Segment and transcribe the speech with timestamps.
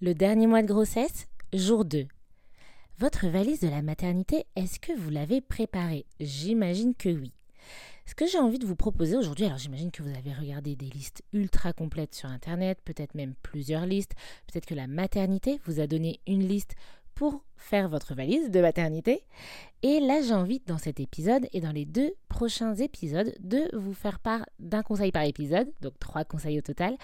[0.00, 2.06] Le dernier mois de grossesse, jour 2.
[3.00, 6.06] Votre valise de la maternité, est-ce que vous l'avez préparée?
[6.20, 7.32] J'imagine que oui.
[8.06, 10.86] Ce que j'ai envie de vous proposer aujourd'hui, alors j'imagine que vous avez regardé des
[10.86, 14.14] listes ultra complètes sur Internet, peut-être même plusieurs listes,
[14.46, 16.76] peut-être que la maternité vous a donné une liste
[17.18, 19.24] pour faire votre valise de maternité.
[19.82, 23.92] Et là, j'ai envie, dans cet épisode et dans les deux prochains épisodes, de vous
[23.92, 26.96] faire part d'un conseil par épisode, donc trois conseils au total,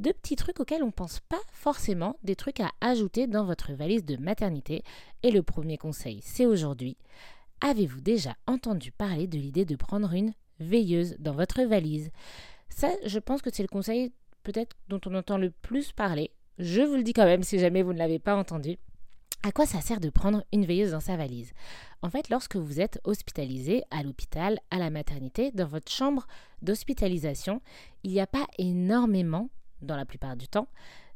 [0.00, 3.72] de petits trucs auxquels on ne pense pas forcément, des trucs à ajouter dans votre
[3.72, 4.82] valise de maternité.
[5.22, 6.96] Et le premier conseil, c'est aujourd'hui.
[7.60, 12.10] Avez-vous déjà entendu parler de l'idée de prendre une veilleuse dans votre valise?
[12.70, 14.10] Ça, je pense que c'est le conseil
[14.42, 16.32] peut-être dont on entend le plus parler.
[16.58, 18.76] Je vous le dis quand même si jamais vous ne l'avez pas entendu.
[19.42, 21.52] À quoi ça sert de prendre une veilleuse dans sa valise?
[22.02, 26.26] En fait, lorsque vous êtes hospitalisé à l'hôpital, à la maternité, dans votre chambre
[26.60, 27.62] d'hospitalisation,
[28.04, 29.48] il n'y a pas énormément,
[29.80, 30.68] dans la plupart du temps,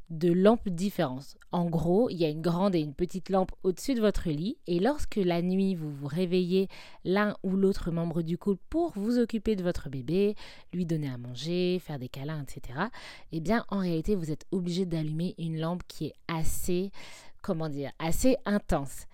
[0.09, 1.37] de lampes différentes.
[1.53, 4.57] En gros, il y a une grande et une petite lampe au-dessus de votre lit
[4.67, 6.69] et lorsque la nuit vous vous réveillez
[7.05, 10.35] l'un ou l'autre membre du couple pour vous occuper de votre bébé,
[10.73, 12.79] lui donner à manger, faire des câlins, etc.,
[13.33, 16.91] eh bien en réalité vous êtes obligé d'allumer une lampe qui est assez
[17.45, 19.07] comment dire, assez intense.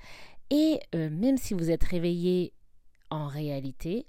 [0.51, 2.53] Et euh, même si vous êtes réveillé
[3.11, 4.07] en réalité,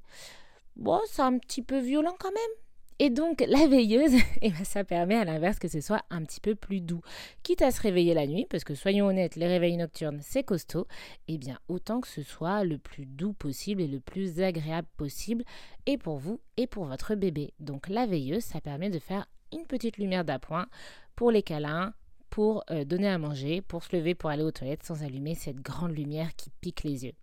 [0.75, 2.55] bon, c'est un petit peu violent quand même.
[2.99, 4.13] Et donc la veilleuse,
[4.43, 7.01] eh ben, ça permet à l'inverse que ce soit un petit peu plus doux.
[7.41, 10.85] Quitte à se réveiller la nuit, parce que soyons honnêtes, les réveils nocturnes, c'est costaud,
[11.27, 15.43] eh bien autant que ce soit le plus doux possible et le plus agréable possible,
[15.87, 17.55] et pour vous et pour votre bébé.
[17.59, 20.67] Donc la veilleuse, ça permet de faire une petite lumière d'appoint
[21.15, 21.93] pour les câlins,
[22.31, 25.61] pour euh, donner à manger, pour se lever pour aller aux toilettes sans allumer cette
[25.61, 27.13] grande lumière qui pique les yeux.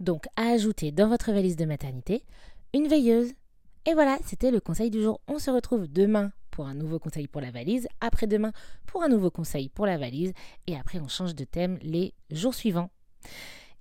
[0.00, 2.24] Donc à ajouter dans votre valise de maternité,
[2.74, 3.32] une veilleuse.
[3.86, 5.20] Et voilà, c'était le conseil du jour.
[5.28, 8.52] On se retrouve demain pour un nouveau conseil pour la valise, après-demain
[8.84, 10.32] pour un nouveau conseil pour la valise,
[10.66, 12.90] et après on change de thème les jours suivants.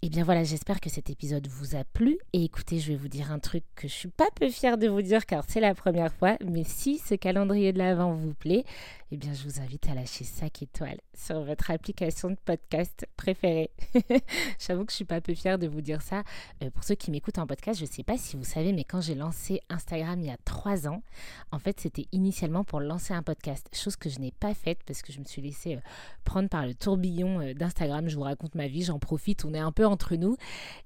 [0.03, 2.17] Et eh bien voilà, j'espère que cet épisode vous a plu.
[2.33, 4.87] Et écoutez, je vais vous dire un truc que je suis pas peu fière de
[4.87, 6.37] vous dire car c'est la première fois.
[6.43, 8.65] Mais si ce calendrier de l'Avent vous plaît,
[9.11, 13.69] eh bien je vous invite à lâcher 5 étoiles sur votre application de podcast préférée.
[14.59, 16.23] J'avoue que je suis pas peu fière de vous dire ça.
[16.63, 19.01] Euh, pour ceux qui m'écoutent en podcast, je sais pas si vous savez, mais quand
[19.01, 21.03] j'ai lancé Instagram il y a 3 ans,
[21.51, 23.69] en fait c'était initialement pour lancer un podcast.
[23.71, 25.81] Chose que je n'ai pas faite parce que je me suis laissée euh,
[26.23, 28.09] prendre par le tourbillon euh, d'Instagram.
[28.09, 29.45] Je vous raconte ma vie, j'en profite.
[29.45, 29.85] On est un peu
[30.17, 30.35] nous.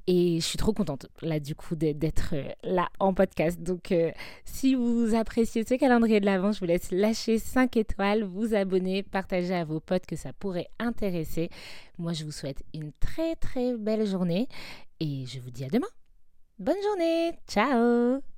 [0.08, 3.62] Et je suis trop contente, là, du coup, d'être euh, là en podcast.
[3.62, 4.12] Donc, euh,
[4.44, 9.04] si vous appréciez ce calendrier de l'Avent, je vous laisse lâcher 5 étoiles, vous abonner,
[9.04, 11.50] partager à vos potes que ça pourrait intéresser.
[11.98, 14.48] Moi, je vous souhaite une très, très belle journée
[15.00, 15.88] et je vous dis à demain.
[16.60, 17.34] Bonne journée.
[17.48, 18.35] Ciao